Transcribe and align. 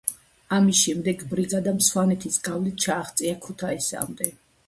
ამის 0.55 0.79
შემდეგ 0.85 1.19
ბრიგადამ 1.33 1.83
სვანეთის 1.89 2.41
გავლით 2.49 2.81
ჩააღწია 2.87 3.37
ქუთაისამდე. 3.47 4.31